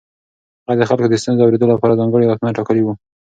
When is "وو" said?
2.83-2.93